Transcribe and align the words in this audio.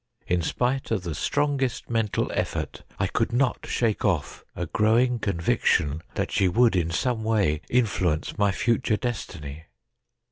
In 0.25 0.41
spite 0.41 0.89
of 0.89 1.03
the 1.03 1.13
strongest 1.13 1.87
mental 1.87 2.31
effort, 2.33 2.81
I 2.97 3.05
could 3.05 3.31
not 3.31 3.67
shake 3.67 4.03
off 4.03 4.43
a 4.55 4.65
growing 4.65 5.19
conviction 5.19 6.01
that 6.15 6.31
she 6.31 6.47
would 6.47 6.75
in 6.75 6.89
some 6.89 7.23
way 7.23 7.61
influence 7.69 8.35
my 8.35 8.51
future 8.51 8.97
destiny. 8.97 9.65